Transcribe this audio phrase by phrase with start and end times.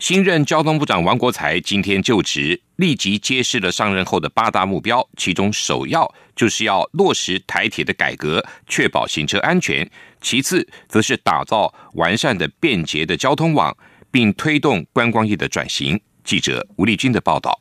[0.00, 9.86] 新任交通部长王国才今天就职，立即揭示了上任后的八大目标，其中首要就是要落实台铁的改革，确保行车安全；
[10.22, 13.76] 其次，则是打造完善的便捷的交通网，
[14.10, 16.00] 并推动观光业的转型。
[16.24, 17.60] 记者吴丽君的报道。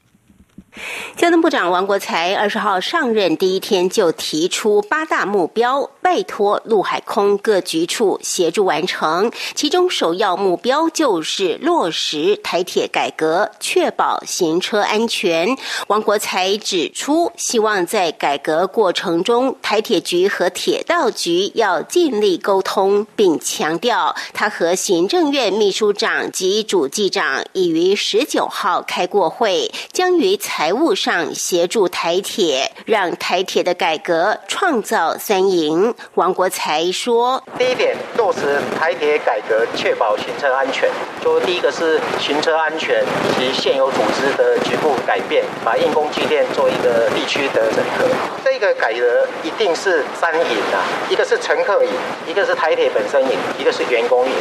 [1.15, 9.31] 交通部长王国才二十号上任第一天就提出八大目标，拜托陆海空各局处协助完成。
[9.55, 15.57] 其中首要目标就是落实台铁改革，确保行车安全。
[15.87, 30.37] 王国才指出，希望在改革过程中，台铁局和铁道局要尽力沟通，并强调他和行政院秘书长及主计长已于十九号开过会，将于。
[30.59, 35.95] 财务上协助台铁，让台铁的改革创造三赢。
[36.15, 40.89] 王国才说：“第一点，落实台铁改革，确保行车安全。
[41.23, 43.05] 就第一个是行车安全
[43.37, 48.05] 及现有组织的局部改变，把硬工机电做一个地区的整合。
[48.43, 50.41] 这个改革一定是三赢
[50.73, 51.91] 啊，一个是乘客赢，
[52.27, 54.31] 一个是台铁本身赢，一个是员工赢。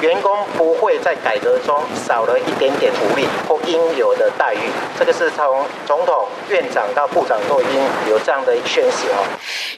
[0.00, 4.58] 员工不会在改革中少了一点点福利或应有的待遇。
[4.96, 9.24] 这个是从。”总统、院长到部长都已经有这样的宣示哦。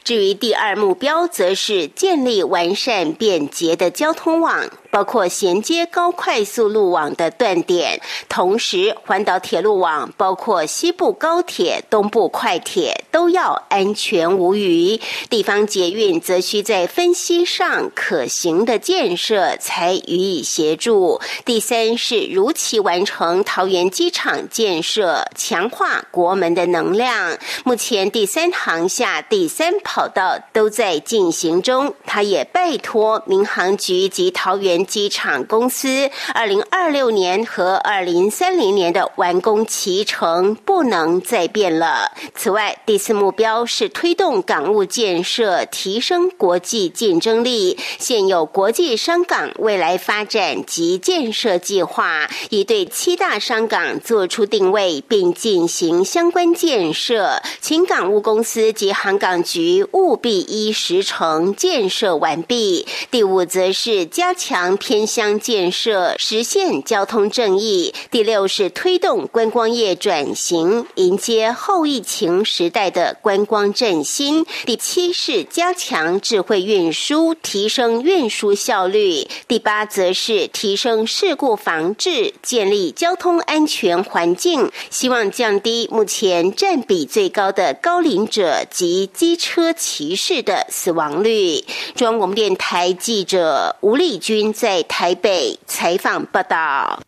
[0.03, 4.67] 至于第二目标，则是建立完善便捷的交通网。
[4.89, 14.99] 包括衔接高快速路网的断点，同时环岛铁路网包括西部高铁、东部快铁都要安全无虞。
[15.29, 21.19] 地方捷运则需在分析上可行的建设才予以协助。
[21.45, 27.37] 第三是如期完成桃园机场建设，强化国门的能量。
[27.63, 34.83] 目前第三航下第三跑道都在进行中，他也拜托民航局及桃园。
[34.87, 42.09] 机场公司二零二六年和二零三零年的完工期程不能再变了。
[42.33, 47.77] 此外，第四目标是推动港务建设，提升国际竞争力。
[47.99, 57.41] 现有国际商港未来发展及建设计划，已对七大商港做出定位，并进行相关建设。
[57.59, 62.87] 请港务公司及航港局务必依时程建设完毕。
[63.11, 64.77] 第五，则是加强。
[64.77, 67.93] 偏乡建设，实现交通正义。
[68.09, 74.45] 第六是推动观光业转型，迎接后疫情时代的观光振兴。
[74.65, 79.27] 第七是加强智慧运输，提升运输效率。
[79.47, 91.63] 第八则是提升事故防治，建立交通安全环境，希望降低目前占比最高的高龄者及机车骑士的死亡率。
[91.95, 94.47] 中央广播电台记者吴丽君。
[94.57, 97.03] 在台北采访报道。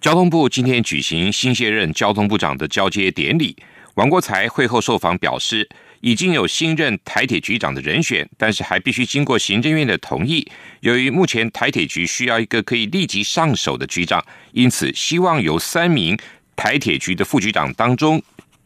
[0.00, 3.56] 交通部今天举行新卸任交通部长的交接典礼。
[3.94, 5.68] 王国才会后受访表示，
[6.00, 10.46] 已经有新任台铁局长的人选，但是还必须经过行政院的同意。
[10.80, 16.16] 由于目前台铁局需要一个可以立即上手的局长，因此希望由三名
[16.56, 18.20] 台铁局的副局长当中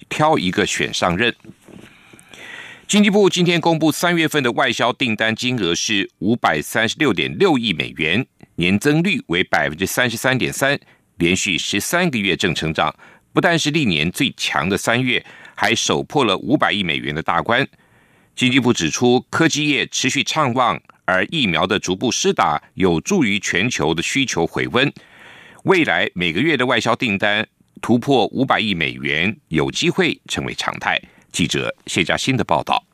[0.08, 1.34] 挑一个选上任。
[2.86, 10.78] 经济部今天公布三月份的外销订单金额是五百三十六点六亿美元，年增率为百分之三十三点三，
[11.18, 12.94] 连续十三个月正成长。
[13.32, 15.24] 不但是历年最强的三月，
[15.54, 17.64] 还首破了五百亿美元的大关。
[18.34, 24.92] 经济部指出，科技业持续畅旺，而疫苗的逐步施打有助于全球的需求回温。
[25.62, 27.46] 未来每个月的外销订单
[27.80, 31.00] 突破五百亿美元，有机会成为常态。
[31.32, 32.84] 记者谢佳欣的报道。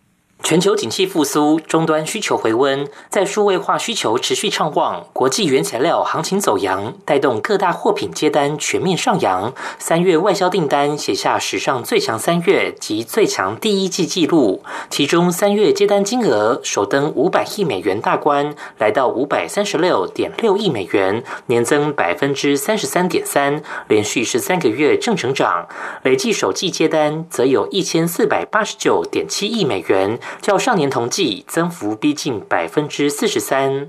[0.43, 9.53] 全球景气复苏，终端需求回温，在数位化需求持续畅旺，国际原材料行情走扬，带动各大货品接单全面上扬。
[9.81, 25.67] 三月外销订单写下史上最强三月及最强第一季纪录，其中三月接单金额首登五百亿美元大关，来到五百三十六点六亿美元，年增百分之三十三点三，连续十三个月正成长。
[26.05, 30.17] 累计首季接单则有一千四百八十九点七亿美元。
[30.41, 33.89] 较上年同期增幅逼近百分之四十三。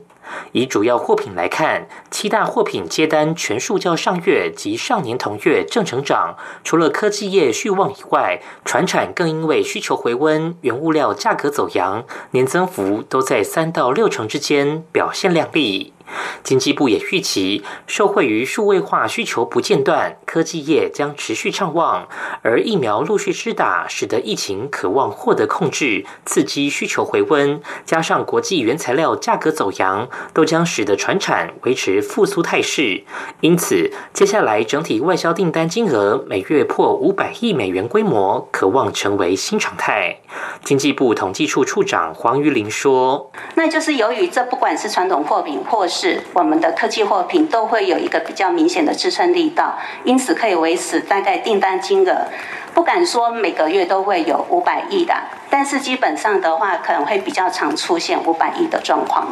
[0.52, 6.36] 以主要货品来看，七大货品接单全数较上月及上年同月正成长。
[6.64, 15.94] 除了科技业续旺以外，船产更因为需求回温、原物料价格走扬，年增幅都在三到六成之间，表现亮丽。
[16.42, 22.08] 经济部也预期，受惠于数位化需求不间断，科技业将持续畅旺，
[22.44, 33.04] 而疫苗陆续施打，使得疫情渴望获得控制，刺激需求回温，加上国际原材料价格走扬，都将使得船产维持复苏态势。
[33.42, 40.20] 因此，接下来整体外销订单金额每月破五百亿美元规模，渴望成为新常态。
[40.64, 52.28] 经济部统计处处长黄玉玲说：“那就是由于这不管是传统货品或是是我们的科技货品都会有一个比较明显的支撑力道，因此可以维持大概订单金额，
[52.72, 55.16] 不敢说每个月都会有五百亿的，
[55.50, 59.28] 但是基本上的话可能会比较常出现五百亿的状况。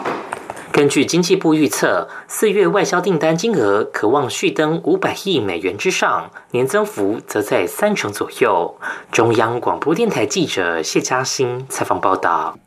[0.76, 8.78] 根据经济部预测，四月外销订单金额可望续登五百亿美元之上，年增幅则在三成左右。
[9.10, 12.60] 中央广播电台记者谢嘉欣采访报道。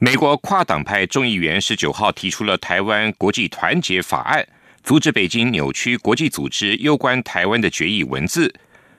[0.00, 4.44] 美国跨党派众议员十九号提出了台湾国际团结法案，
[4.82, 8.52] 阻止北京扭曲国际组织攸关台湾的决议文字。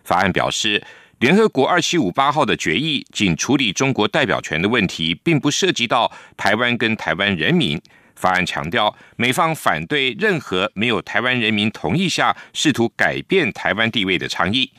[0.05, 0.81] 法案表示，
[1.19, 7.81] 联合国二七五八号的决议仅处理中国代表权的问题，并不涉及到台湾跟台湾人民。
[8.17, 14.71] 法案强调，美方反对任何没有台湾人民同意下试图改变台湾地位的倡议。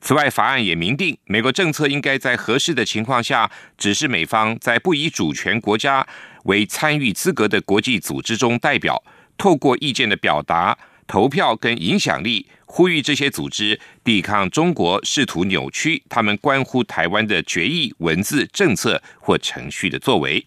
[0.00, 6.06] 此外，法案也明定，美国政策应该在合适的情况下，指示美方在不以主权国家
[6.44, 9.02] 为参与资格的国际组织中代表，
[9.36, 10.78] 透过意见的表达、
[11.08, 20.44] 投票跟影响力，呼吁这些组织抵抗中国试图扭曲他们关乎台湾的决议文字、政策或程序的作为。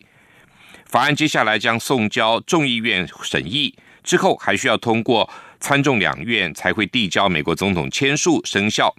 [0.89, 8.95] 法案接下来将送交众议院审议，之后还需要通过参众两院才会递交美国总统签署生效。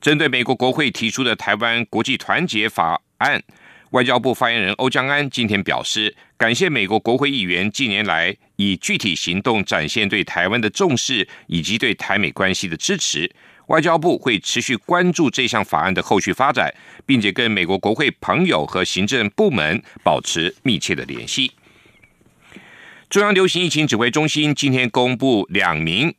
[0.00, 3.42] 针对美国国会提出的台湾国际团结法案，
[3.90, 13.30] 外交部发言人欧江安今天表示，感谢美国国会议员近年来以具体行动展现对台湾的重视以及对台美关系的支持。
[13.66, 16.72] 外交部会持续关注这项法案的后续发展，
[17.06, 21.52] 并且跟美国国会朋友和行政部门保持密切的联系。
[23.08, 26.14] 中央流行疫情指挥中心今天公布两名。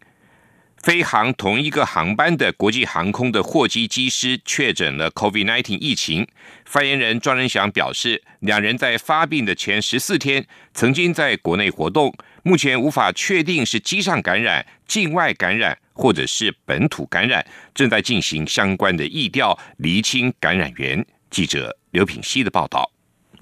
[0.84, 6.28] 飞航同一个航班的国际航空的货机机师确诊了 COVID-19 疫情。
[6.66, 12.14] 发言人庄仁祥表示，两人在发病的前十四天曾经在国内活动，
[12.46, 21.06] 目前无法确定是机上感染、境外感染或者是本土感染，正在进行相关的疫调，厘清感染源。
[21.30, 22.92] 记者刘品希的报道。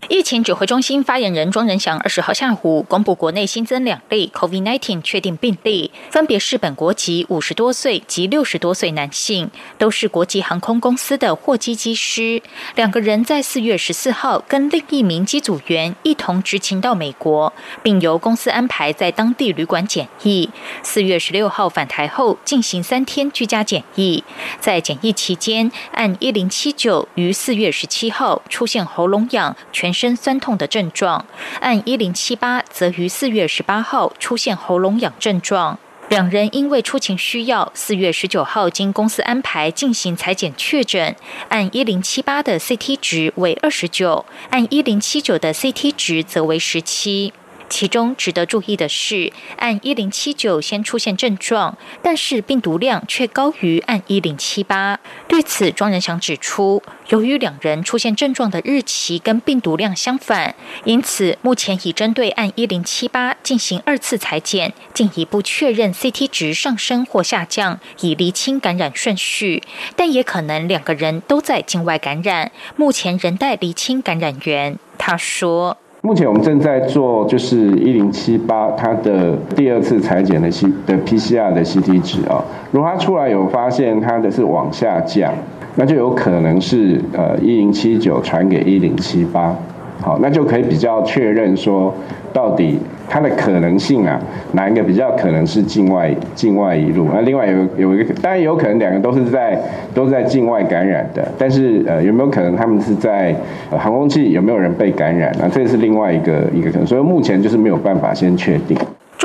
[0.10, 12.42] 疫情指挥中心发言人庄仁祥二十号下午公布，国内新增两例 COVID-19 确定病例，分别是本国籍五十多岁及六十多岁男性，都是国际航空公司的货机机师。
[12.76, 17.54] 两个人在四月十四号跟另一名机组员一同执勤到美国，
[17.84, 20.50] 并由公司安排在当地旅馆检疫。
[20.82, 24.24] 四月十六号返台后进行三天居家检疫，
[24.60, 29.91] 在检疫期间，按一零七九于四月十七号出现喉咙痒、全。
[29.94, 31.26] 身酸痛的症状，
[31.60, 35.78] 按一零七八则于四月十八号出现喉咙痒症状。
[36.10, 41.16] 两人因为出勤需要，四月十九号经公司安排进行裁剪确诊，
[41.48, 47.32] 按一零七八的 CT 值为二十九，按一零七九的 CT 值则为十七。
[47.72, 55.00] 其中值得注意的是，按一零七九先出现症状，但是病毒量却高于按一零七八。
[55.30, 69.64] 对此，庄仁祥指出，由于两人出现症状的日期跟病毒量相反，因此目前已针对按一零七八进行二次裁剪，进一步确认 CT 值上升或下降，以厘清感染顺序。
[69.96, 74.78] 但也可能两个人都在境外感染，目前仍待厘清感染源。
[74.98, 75.78] 他说。
[76.04, 85.32] 目前我们正在做，就是一零七八它的第二次裁剪的 C 的 PCR 的 CT 值啊，如果它出来有发现它的是往下降，
[85.76, 89.56] 那就有可能是呃一零七九传给一零七八，
[90.02, 91.94] 好，那就可以比较确认说
[92.34, 92.80] 到底。
[93.14, 94.18] 它的可能性啊，
[94.54, 97.06] 哪一个比较可能是境外境外一路？
[97.14, 99.62] 那另外有有一个，当然有可能两个都是在
[99.94, 103.36] 都在境外感染的，但是呃有没有可能他们是在
[103.70, 105.30] 航空器有没有人被感染？
[105.38, 108.78] 那这是另外一个一个可能，所以目前就是没有办法先确定。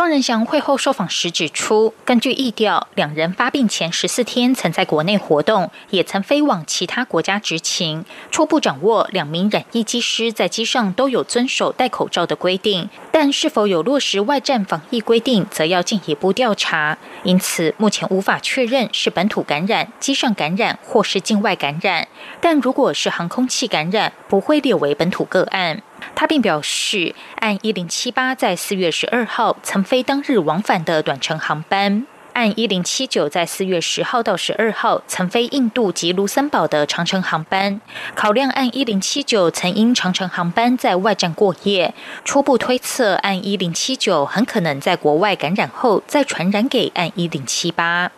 [0.07, 8.05] 庄仁祥会后受访时指出，根据意调，两人发病前十四天曾在国内活动，也曾飞往其他国家执勤。
[8.31, 16.97] 初步掌握两名染疫机师在机上都有遵守戴口罩的规定，但是否有落实外站防疫规定，则要进一步调查。
[17.25, 22.07] 因此，目前无法确认是本土感染、机上感染或是境外感染。
[22.41, 25.83] 但如果是航空器感染，不会列为本土个案。
[26.15, 37.81] 他并表示，按一零七八在四月十二号曾飞当日往返的短程航班，按一零七九在四月十号到十二号曾飞印度及卢森堡的长程航班，
[38.15, 48.11] 考量按一零七九曾因长程航班在外站过夜，初步推测按一零七九很可能在国外感染后再传染给按一零七八。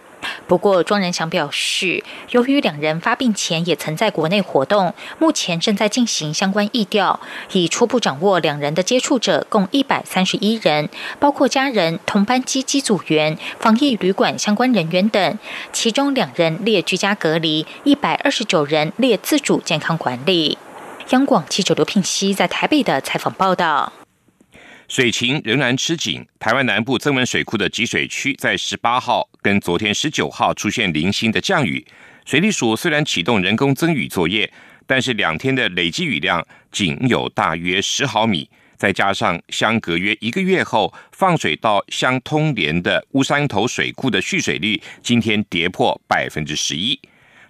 [0.47, 7.21] 不过，庄仁祥表示，由于两人发病前也曾在国内活动，目前正在进行相关疫调，
[7.53, 15.39] 已初步掌握两人的接触者共一百三十一人，包括家人、同班机机组员、防疫旅馆相关人员等，
[15.73, 20.59] 其中两人列居家隔离，一百二十九人列自主健康管理。
[21.11, 23.93] 央广记者刘聘熙在台北的采访报道。
[24.88, 31.87] 水情仍然吃紧，台湾南部增文水库的集水区在十八号跟昨天十九号出现零星的降雨。
[32.25, 34.50] 水利署虽然启动人工增雨作业，
[34.87, 46.99] 但是两天的累积雨量仅有大约十毫米，再加上相隔约一个月后放水到相通连的乌山头水库的蓄水率，今天跌破百分之十一。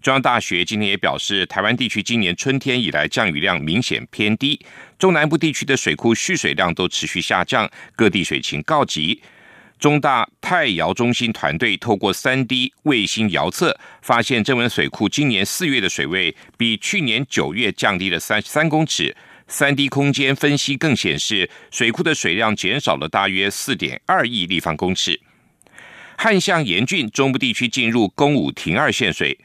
[0.00, 4.58] 中央大学今天也表示，台湾地区今年春天以来降雨量明显偏低，
[4.98, 9.20] 中南部地区的水库蓄水量都持续下降，各地水情告急。
[9.78, 19.16] 中大太遥中心团队透过三 D 卫星遥测，发现正文水库今年四月的水位比去年九月降低了三三公尺。
[19.46, 25.18] 三 D 空间分析更显示，水库的水量减少了大约四点二亿立方公尺。
[26.16, 29.38] 旱象严峻，中部地区进入公武停二限水。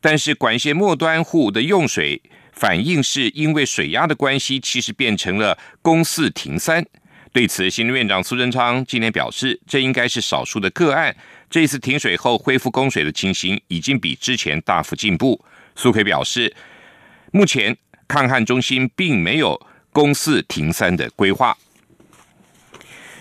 [0.00, 2.20] 但是管线末端户的用水
[2.52, 6.84] 反应是因为水压的关系，其实变成了供四停三。
[7.32, 11.14] 对此，行政院长苏贞昌今天表示，这应该是少数的个案。
[11.50, 15.44] 这次停水后恢复供水的情形，已经比之前大幅进步。
[15.76, 16.52] 苏奎表示，
[17.30, 17.76] 目前
[18.08, 19.60] 抗旱中心并没有
[19.92, 21.56] 供四停三的规划。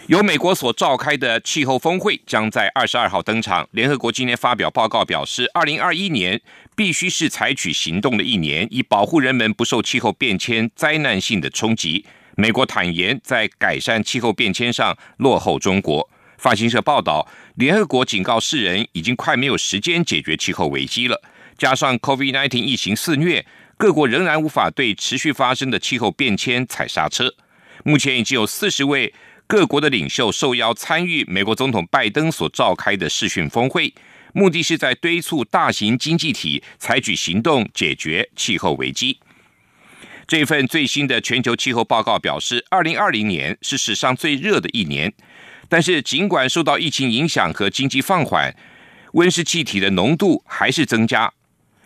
[0.07, 3.67] 由美国所召开的气候峰会将在二十二号登场。
[3.71, 6.41] 联合国今天发表报告表示，二零二一年
[6.77, 12.05] 必须是采取行动的一年，以保护人们不受气候变迁灾难性的冲击。
[12.37, 16.09] 美国坦言在改善气候变迁上落后中国。
[16.37, 21.21] 法新社报道，联合国警告世人已经快没有时间解决气候危机了。
[21.57, 23.45] 加上 COVID-19 疫情肆虐，
[23.75, 27.35] 各国仍然无法对持续发生的气候变迁踩刹车。
[27.83, 29.13] 目前已经有四十位。
[29.47, 33.93] 各国的领袖受邀参与美国总统拜登所召开的视讯峰会，
[34.33, 39.17] 目的是在敦促大型经济体采取行动解决气候危机。
[40.27, 45.13] 这份最新的全球气候报告表示，二零二零年是史上最热的一年。
[45.69, 48.53] 但是，尽管受到疫情影响和经济放缓，
[49.13, 51.31] 温室气体的浓度还是增加。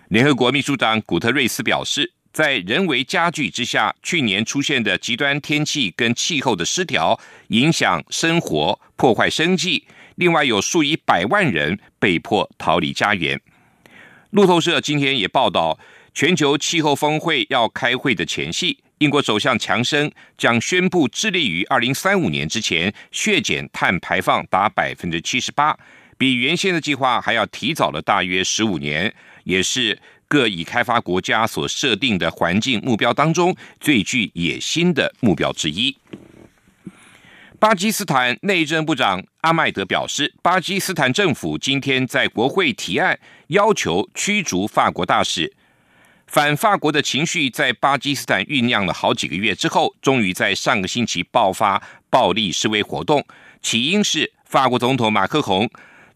[0.08, 2.14] 联合国秘书长古特瑞斯表示。
[2.32, 7.20] 在人为加剧之下，去年出现的极端天气跟气候的失调，
[7.50, 9.86] 影响生活、破坏生计。
[10.16, 13.40] 另外，有数以百万人被迫逃离家园。
[14.30, 15.78] 路透社今天也报道，
[16.14, 25.78] 全球气候峰会要开会的前夕，英国首相强生将宣布致力于二零三五年之前削减碳排放达百分之七十八，
[26.18, 30.00] 比原先的计划还要提早了大约十五年，也是。
[30.32, 35.94] 各已开发国家所设定的环境目标当中，最具野心的目标之一。
[37.60, 45.52] 巴基斯坦内政部长阿迈德表示，巴基斯坦政府今天在国会提案，要求驱逐法国大使。
[46.28, 53.26] 反法国的情绪在巴基斯坦酝酿了好几个月之后，终于在上个星期爆发暴力示威活动。
[53.62, 55.70] 起因是法国总统马克宏。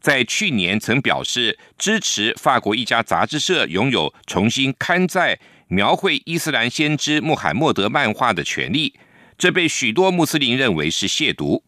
[0.06, 8.94] 在去年曾表示支持法国一家杂志社拥有重新刊载描绘伊斯兰先知穆罕默德漫画的权利，
[9.36, 11.64] 这被许多穆斯林认为是亵渎。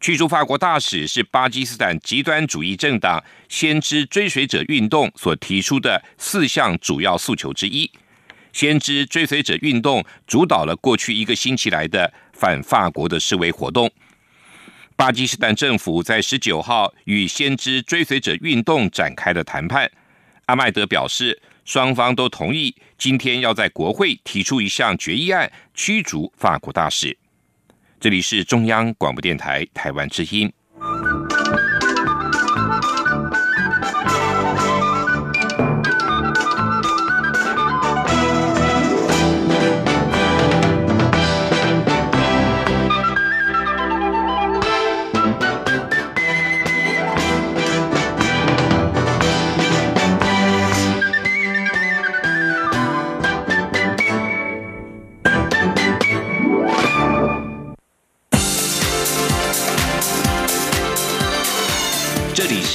[0.00, 7.90] 驱逐法国大使是巴基斯坦极端主义政党先知追随者运动所提出的四项主要诉求之一。
[8.54, 13.90] 先知追随者运动主导了过去一个星期来的反法国的示威活动。
[14.96, 19.90] 巴基斯坦政府在十九号与先知追随者运动展开了谈判。
[20.46, 27.14] 阿麦德表示，双方都同意今天要在国会提出一项决议案，驱逐法国大使。
[28.00, 30.50] 这里是中央广播电台台湾之音。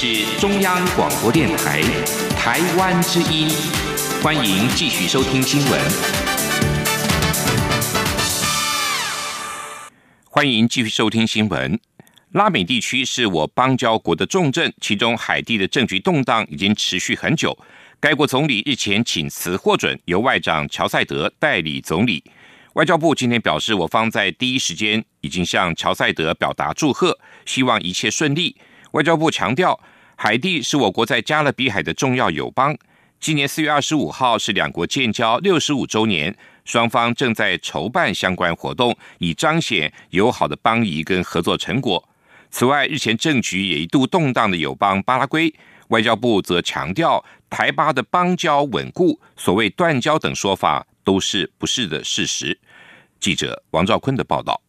[0.04, 1.80] 是中央广播电台
[2.30, 3.48] 台湾之音，
[4.20, 5.80] 欢迎继续收听新闻。
[10.28, 11.78] 欢迎继续收听新闻。
[12.32, 17.56] 拉美地区是我邦交国的重镇，其中海地的政局动荡已经持续很久。
[18.00, 22.24] 该国总理日前请辞获准，由外长乔赛德代理总理。
[22.72, 27.16] 外交部今天表示，我方在第一时间已经向乔赛德表达祝贺，
[27.46, 28.56] 希望一切顺利。
[28.90, 29.80] 外交部强调，
[30.16, 32.76] 海地是我国在加勒比海的重要友邦。
[33.20, 42.08] 今年四月二十五号是两国建交六十五周年，双方正在筹办相关活动，以彰显友好的邦谊跟合作成果。
[42.50, 45.54] 此外，日前政局也一度动荡的友邦巴拉圭，
[45.88, 50.86] 外交部则强调，台巴的邦交稳固，所谓断交等说法。
[51.04, 52.56] 都是不是的事实。
[53.18, 54.62] 记者王兆坤的报道。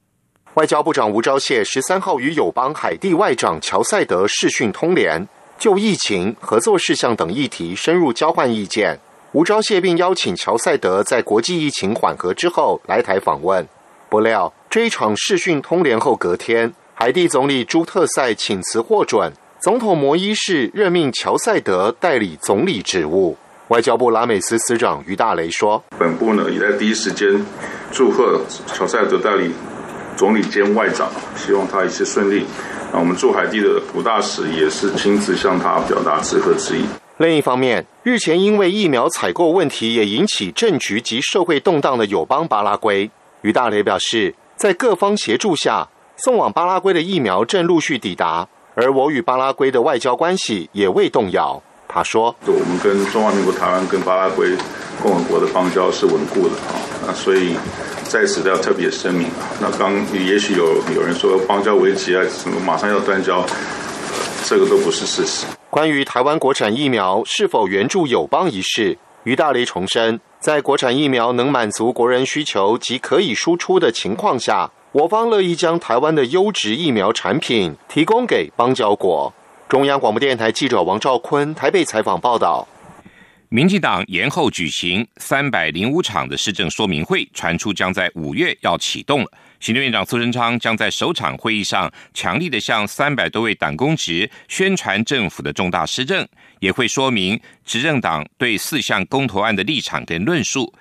[0.55, 8.99] 外交部长吴钊燮十三号与友邦海地外长乔塞德视讯通联，就疫情、合作事项等议题深入交换意见。
[9.31, 13.67] 吴钊燮并邀请乔塞德在国际疫情缓和之后来台访问。
[14.09, 23.35] 不料这一场视讯通联后隔天，海地总理朱特塞请辞获准，总统摩伊士任命乔塞德代理总理职务。
[23.69, 27.43] 外交部拉美司司长于大雷说：“本部呢也在第一时间
[27.91, 29.51] 祝贺乔塞德代理
[30.15, 32.45] 总理兼外长，希望他一切顺利。
[32.91, 36.85] 那我们驻海地的古大使也是亲自向他表达致贺之意。
[37.17, 43.09] 另一方面，日前因为疫苗采购问题也引起政局及社会动荡的友邦巴拉圭，
[43.41, 54.49] 于大雷表示，在各方协助下，送往巴拉圭的疫苗正陆续抵达，而我与巴拉圭的外交关系也未动摇。”他说：“我们跟中华民国台湾跟巴拉圭
[55.01, 56.73] 共和国的邦交是稳固的啊，
[57.05, 57.55] 那所以
[58.03, 59.49] 在此要特别声明啊。
[59.59, 63.45] 那刚也许有有人说邦交危机啊，什么马上要断交，
[64.45, 65.45] 这个都不是事实。
[65.69, 79.33] 关于台湾国产疫苗是否援助友邦一事，于大雷重申，在国产疫苗能满足国人需求及可以输出的情况下，我方乐意将台湾的优质疫苗产品提供给邦交国。”
[79.67, 82.67] 中央广播电台记者王兆坤台北采访报道：
[83.53, 89.31] 民进党延后举行三百零五场的施政说明会，传出将在五月要启动了。
[89.59, 96.27] 行政院长苏贞昌将在首场会议上强力的向三百多位党公职宣传政府的重大施政，
[96.61, 100.73] 也会说明执政党对四项公投案的立场跟论述。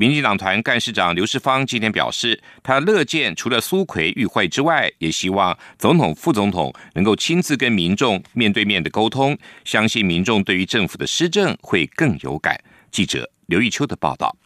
[0.00, 12.56] 民进党团干事长刘世芳今天表示，他乐见除了苏奎与会之外，也希望总统、副总统能够亲自跟民众面对面的沟通，相信民众对于政府的施政会更有感。
[12.92, 14.36] 记者刘玉秋的报道。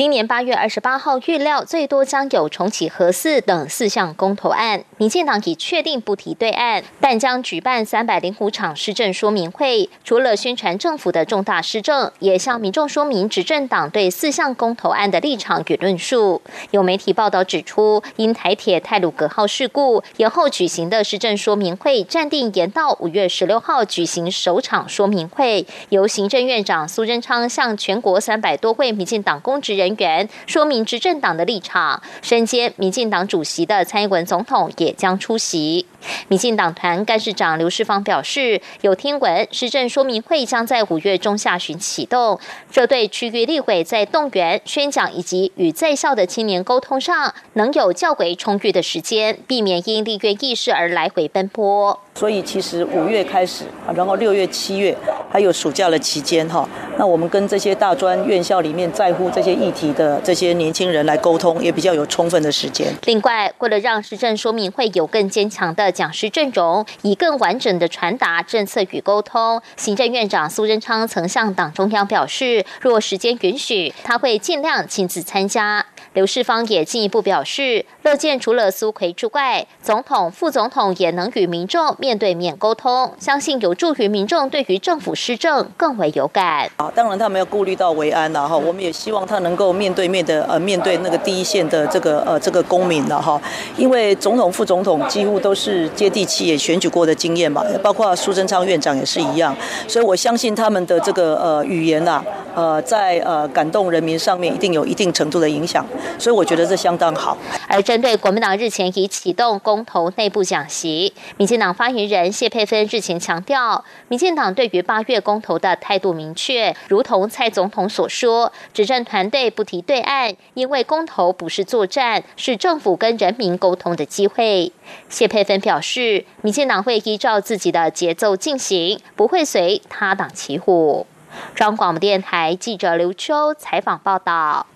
[0.00, 4.82] 今年八月二十八号，预料最多将有重启核四等四项公投案。
[4.96, 9.90] 民进党已确定不提对案，但将举办三百零五场施政说明会。
[10.02, 16.40] 除了宣传政府的重大施政，也向民众说明执政党对四项公投案的立场与论述。
[16.70, 29.76] 有媒体报道指出，因台铁泰鲁格号事故延后举行的施政说明会，暂定延到五月十六号举行首场说明会，由行政院长苏贞昌向全国三百多位民进党公职。
[29.80, 35.86] 人员说明执政党的立场，身兼民进党主席的蔡英文总统也将出席。
[36.28, 52.00] 民进党团干事长刘世芳表示，有听闻施政说明会将在五月中下旬启动，这对区域立委在动员、宣讲以及与在校的青年沟通上，能有较为充裕的时间，避免因立院议事而来回奔波。
[52.14, 54.96] 所以其实五月开始，然后六月、七月
[55.30, 56.66] 还有暑假的期间哈，
[56.98, 62.92] 那我们跟这些大专院校里面在乎这些议题的这些年轻人来沟通，也比较有充分的时间。
[63.04, 75.86] 另外，为了让施政说明会有更坚强的讲师阵容，以更完整的传达政策与沟通，行政院长苏贞昌曾向党中央表示，若时间允许，他会尽量亲自参加。
[76.12, 86.68] 刘世芳也进一步表示，乐见除了苏奎之外，总统、副总统也能与民众面对面沟通，相信有助于民众对于政府施政更为有感。
[86.76, 93.38] 啊，当然他没有顾虑到维安了哈，我们也希望他能够面对面的呃面对那个第一线的这个呃这个公民了哈，
[93.76, 99.54] 因为总统、副总统几乎都是接地气也选举过的经验嘛，包括苏贞昌院长也是一样，
[99.86, 105.84] 所以我相信他们的这个呃语言呐，呃在呃感动人民上面一定有一定程度的影响。
[106.18, 107.36] 所以我觉得这相当好。
[107.68, 124.72] 而针对国民党日前已启动公投内部讲习，民进党发言人谢佩芬日前强调，民进党对于八月公投的态度明确，如同蔡总统所说，执政团队不提对岸，因为公投不是作战，是政府跟人民沟通的机会。
[125.08, 131.06] 谢佩芬表示，民进党会依照自己的节奏进行，不会随他党起火。
[131.54, 134.66] 中广播电台记者刘秋采访报道。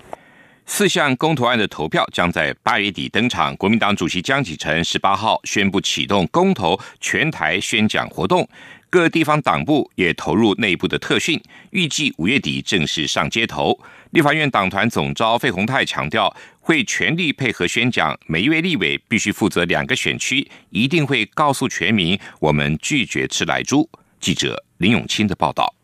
[0.66, 3.54] 四项公投案的投票将在八月底登场。
[3.56, 8.48] 国民党主席江启臣十八号宣布启动公投全台宣讲活动，
[8.88, 11.38] 各地方党部也投入内部的特训，
[11.70, 13.78] 预计五月底正式上街头。
[14.14, 23.90] 立法院党团总召费鸿泰强调，会全力配合宣讲，每一位立委必须负责两个选区，一定会告诉全民，我们拒绝吃来猪。
[24.20, 25.74] 记者林永清的报道。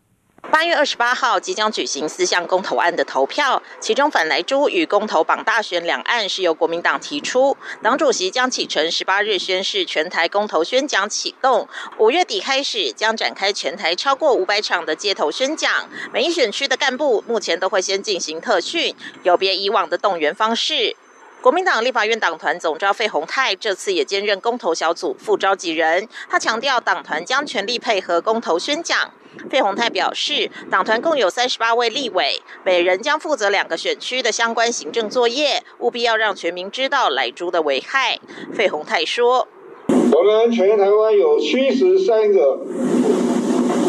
[0.43, 7.57] 八月二十八号即将举行四项公投案的投票，其中反来珠与公投榜大选两案是由国民党提出。
[7.83, 15.89] 党主席江启臣十八日宣誓全台公投宣讲启动，五月底开始将展开全台超过五百场的街头宣讲。
[16.13, 20.97] 每一选区的干部目前都会先进行特训，有别以往的动员方式。
[21.43, 29.11] 国民党立法院党团总召费鸿泰这次也兼任公投小组副召集人，他强调党团将全力配合公投宣讲。
[29.49, 38.19] 费鸿泰表示，党团共有三十八位立委，每人将负责两个选区的相关行政作业，务必要让全民知道来猪的危害。
[38.53, 39.49] 费鸿泰说
[39.89, 42.67] ：“我们全台湾有七十三个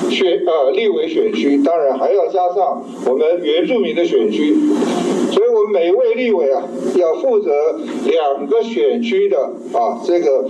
[0.10, 4.56] 选呃立委选区，当然还要加上我们原住民的选区，
[5.32, 6.64] 所以我们每一位立委啊，
[6.96, 7.52] 要负责
[8.06, 9.38] 两个选区的
[9.74, 10.46] 啊这个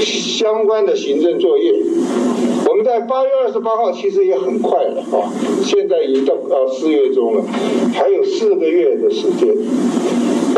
[0.00, 1.72] 相关的行政作业。”
[2.68, 5.32] 我们在八月二十八号其实也很快了啊，
[5.64, 7.44] 现在已经到呃四月中了，
[7.94, 9.48] 还有四个月的时间。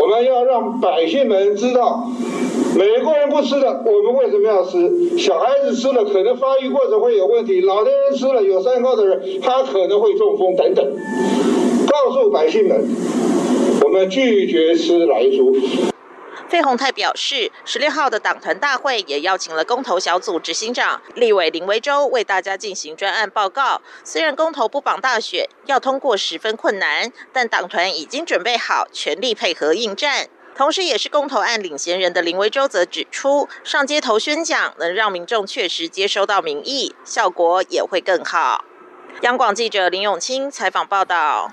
[0.01, 2.09] 我们要让百姓们知道，
[2.75, 5.17] 美国人不吃的，我们为什么要吃？
[5.17, 10.85] 小孩子吃了可能发育过程会有问题，老年人吃了有三高的人，他可能会中风等等。
[11.87, 12.83] 告诉百姓们，
[13.99, 15.53] 们拒绝吃来猪。
[16.47, 23.81] 费鸿泰表示，十六号的党团大会也邀请了公投小组执行长立委林维洲为大家进行专案报告。
[24.03, 30.27] 虽然公投不绑大选要通过十分困难，但党团已经准备好全力配合应战。
[30.55, 38.65] 同时，也是公投案领衔人的林维洲则指出，上街头宣讲能让民众确实接收到民意，效果也会更好。
[39.21, 41.51] 央广记者林永清采访报道。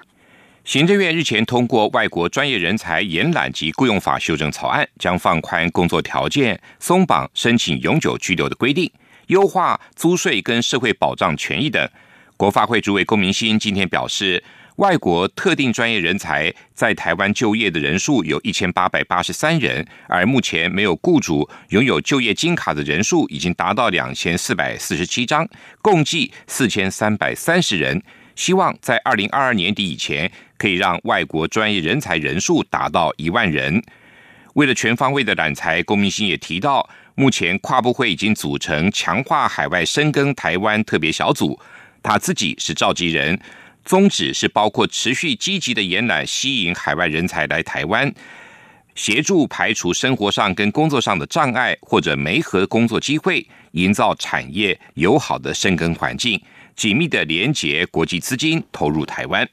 [0.67, 8.91] 行政院日前通过外国专业人才延揽及雇佣法修正草案，将放宽工作条件、松绑申请永久居留的规定、
[9.29, 11.89] 优化租税跟社会保障权益等。
[12.37, 14.43] 国发会主委龚明鑫今天表示，
[14.79, 25.49] 外国特定专业人才在台湾就业的人数有一千八百八十三人，而目前没有雇主拥有就业金卡的人数已经达到两千四百四十七张，
[25.81, 28.03] 共计四千三百三十人。
[28.35, 33.83] 希望在二零二二年底以前，可以让外国专业人才人数达到一万人。
[34.55, 41.59] 为了全方位的揽才，龚明鑫也提到，目前跨部会已经组成强化海外深耕台湾特别小组，
[42.03, 43.39] 他自己是召集人，
[43.85, 48.11] 宗旨是包括持续积极的延揽、吸引海外人才来台湾，
[48.95, 56.41] 协助排除生活上跟工作上的障碍或者没合工作机会，营造产业友好的深耕环境。
[56.75, 59.47] 紧密的连结国际资金投入台湾。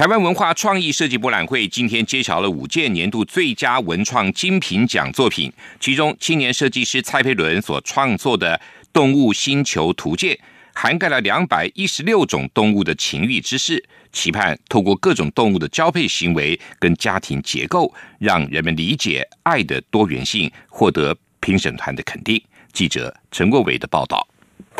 [0.00, 8.58] 台湾文化创意设计博览会今天揭晓了五件年度最佳文创精品奖作品，其中青年设计师蔡佩伦所创作的
[8.94, 10.34] 《动物星球图鉴》，
[10.72, 22.42] 涵盖了两百一十六种动物的情欲知识，期盼透过各种动物的交配行为跟家庭结构，让人们理解爱的多元性，获得评审团的肯定。
[22.72, 24.26] 记者陈国伟的报道。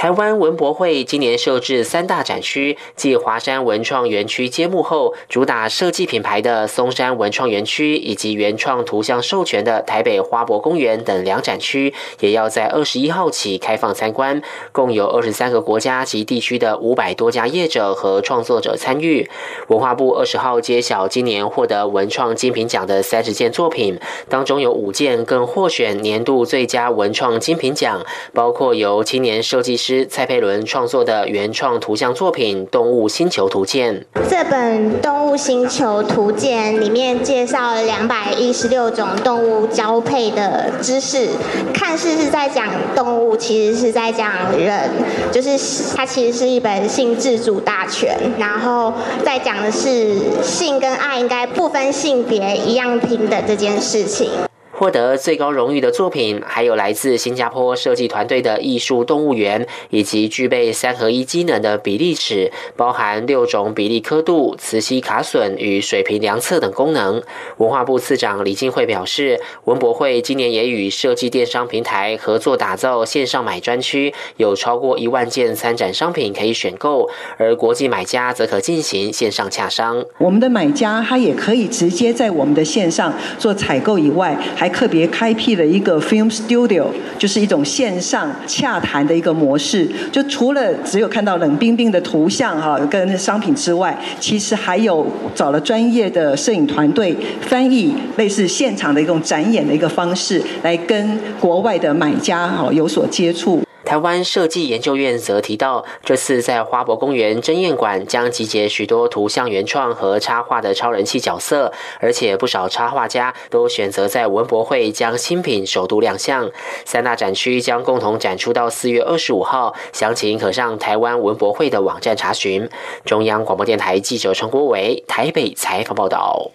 [0.00, 14.40] 台湾文博会今年设置三大展区，继华山文创园区揭幕后，主打设计品牌的松山文创园区以及原创图像授权的台北花博公园等两展区，也要在二十一号起开放参观。
[14.72, 19.28] 共有二十三个国家及地区的五百多家业者和创作者参与。
[19.68, 29.76] 文化部二十号揭晓今年获得文创精品奖的三十件作品，当中有五件更获选年度最佳文创精品奖，包括由青年设计。
[29.76, 34.06] 师蔡佩伦创作的原创图像作品《动物星球图鉴》。
[34.28, 41.28] 这本《动物星球图鉴》里面介绍了两百一十六种动物交配的知识，
[41.74, 44.90] 看似是在讲动物，其实是在讲人，
[45.32, 45.58] 就是
[45.96, 48.92] 它其实是一本性自主大全，然后
[49.24, 54.30] 在讲的是性跟爱应该不分性别，一样平等这件事情。
[54.80, 67.22] 获得最高荣誉的作品还有来自新加坡设计团队的艺术动物园，以及具备三合一机能的比例尺，包含六种比例刻度、磁吸卡损与水平量测等功能。
[67.58, 80.02] 文化部次长李进惠表示，文博会今年也与设计电商平台合作打造线上买专区，有超过一万件参展商品可以选购，而国际买家则可进行线上洽商。
[80.16, 86.86] 我们的买家他也可以直接在我们的线上做采购以外，还特别开辟了一个 Film Studio，
[87.18, 89.88] 就是一种线上洽谈的一个模式。
[90.10, 103.62] 就除了只有看到冷冰冰的图像哈跟商品之外，其实还有找了专业的摄影团队翻译，类似现场的一种展演的一个方式，来跟国外的买家哈有所接触。
[103.84, 116.48] 台湾设计研究院则提到，这次在花博公园珍宴馆将集结许多图像原创和插画的超人气角色，而且不少插画家都选择在文博会将新品首度亮相。
[116.84, 122.68] 三大展区将共同展出到四月二十五号，详情可上台湾文博会的网站查询。
[123.04, 126.50] 中央广播电台记者陈国伟台北采访报道。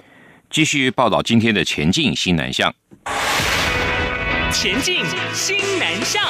[0.49, 2.73] 继续报道今天的前进新南向。
[4.53, 6.23] 前进新南向。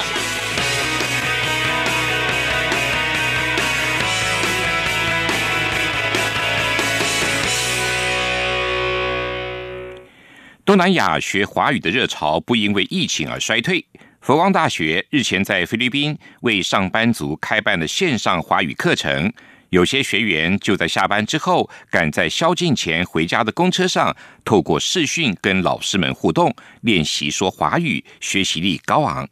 [10.66, 13.86] 东南亚学华语的热潮不因为疫情而衰退。
[14.20, 19.32] 佛光大学日前在菲律宾为上班族开办了线上华语课程，
[19.68, 24.12] 有些学员就在下班之后，赶在宵禁前回家的公车上，
[24.44, 29.28] 透过视讯跟老师们互动，练习说华语，学习力高昂。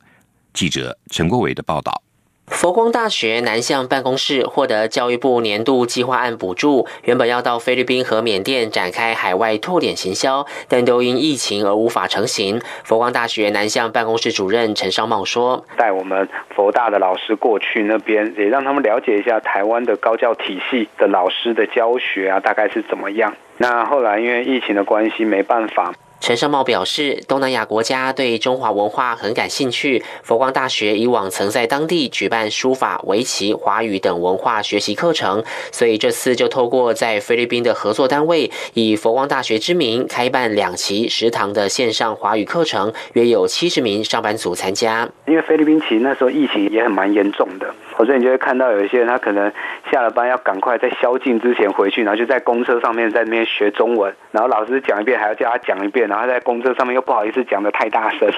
[0.53, 2.01] 记者陈国伟的报道。
[2.47, 12.61] 佛光大学南向办公室获得教育部年度计划案补助，原本要到菲律宾和缅甸展开海外拓点行销，但都因疫情而无法成行。
[12.85, 23.35] 佛光大学南向办公室主任陈尚茂说：“带我们佛大的老师过去那边，也让他们了解一下台湾的高教体系的老师的教学啊，大概是怎么样。
[23.57, 30.03] 那后来因为疫情的关系，没办法。”陈尚茂表示，东南亚国家对中华文化很感兴趣。
[30.23, 45.07] 佛光大学以往曾在当地举办书法、围棋、华语等文化学习课程，所以这次就透过在菲律宾的合作单位，以佛光大学之名开办两期十堂的线上华语课程，约有七十名上班族参加。
[45.27, 49.53] 因为菲律宾其实那时候疫情也很蛮严重的，所以你就会看到有一些人他可能
[49.91, 56.09] 下了班要赶快在宵禁之前回去，然后就在公车上面在那边学中文，然后老师讲一遍还要叫他讲一遍。
[56.09, 58.31] 然后在公车上面又不好意思讲的太大声，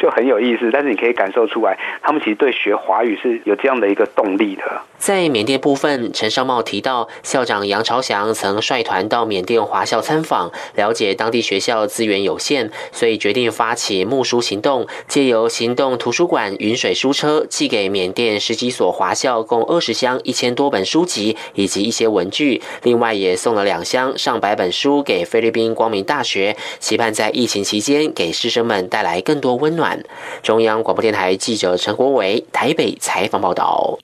[0.00, 0.70] 就很有意思。
[0.72, 4.82] 但是你可以感受出来，他们其实对学华语是有这样的一个动力的。
[4.98, 30.02] 在缅甸部分，陈尚茂提到，校长杨朝祥曾率团到缅甸华校参访，了解当地学校资源有限，所以决定发起募书行动，借由行动图书馆云水书车寄给缅甸十几所华校共二十箱一千多本书籍以及一些文具，另外也送了两箱上百本书给菲律宾光明大学，期盼在疫情期间给师生们带来更多温暖。
[30.42, 33.96] 中央广播电台记者陈国伟台北采访报道。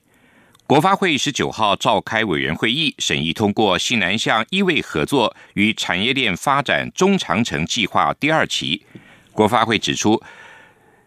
[0.65, 8.85] 国发会十九号召开委员会议，审议通过西南向一位合作与产业链发展中长程计划第二期。
[9.33, 10.21] 国发会指出，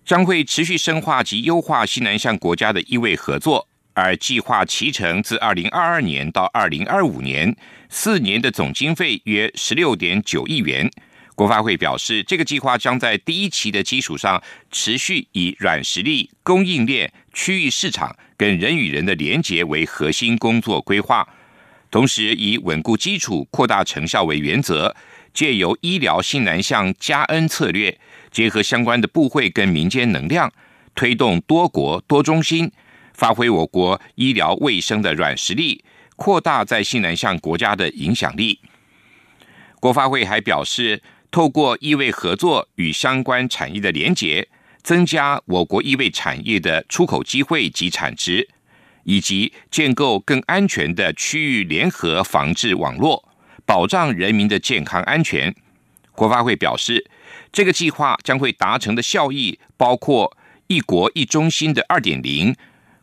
[0.04, 7.56] 将会持续深化及优化西南向国家的一位合作，而计划期程自二零二二年到二零二五年，
[7.88, 10.90] 四年的总经费约十六点九亿元。
[11.42, 21.28] 国发会表示，这个计划将在第一期的基础上，持续以软实力、供应链、区域市场跟人与人的连结为核心工作规划，
[21.90, 24.94] 同时以稳固基础、扩大成效为原则，
[25.34, 27.98] 借由医疗新南向加 N 策略，
[28.30, 30.52] 结合相关的部会跟民间能量，
[30.94, 32.70] 推动多国多中心，
[33.14, 38.60] 发挥我国医疗卫生的软实力，扩大在新南向国家的影响力。
[39.80, 41.02] 国发会还表示。
[41.32, 44.46] 透过意味合作与相关产业的连结，
[44.82, 48.50] 增加我国医卫产业的出口机会及产值，
[49.04, 53.26] 以及建构更安全的区域联合防治网络，
[53.64, 55.54] 保障人民的健康安全。
[56.14, 57.06] 国发会表示，
[57.50, 60.36] 这个计划将会达成的效益包括
[60.68, 62.54] “一国一中心”的二点零，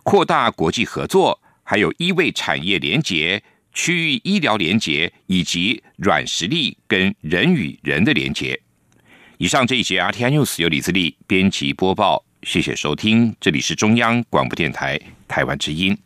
[0.03, 3.41] 扩大国际合作，还有医卫产业连结。
[3.81, 8.59] 区域医疗连接以及软实力跟人与人的连接。
[9.37, 15.97] 以上这一节 R T I News 由李自力编辑播报，谢谢收听，这里是中央广播电台台湾之音。